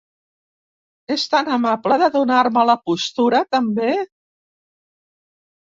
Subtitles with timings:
[1.15, 3.95] Ets tan amable de donar-me la postura, també?